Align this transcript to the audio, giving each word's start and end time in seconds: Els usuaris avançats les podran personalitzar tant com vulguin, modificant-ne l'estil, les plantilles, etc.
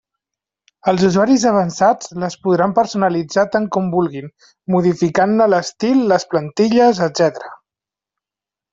Els 0.91 1.03
usuaris 1.09 1.45
avançats 1.49 2.09
les 2.23 2.37
podran 2.47 2.73
personalitzar 2.79 3.45
tant 3.57 3.69
com 3.77 3.93
vulguin, 3.99 4.33
modificant-ne 4.77 5.51
l'estil, 5.55 6.05
les 6.15 6.29
plantilles, 6.35 7.07
etc. 7.13 7.49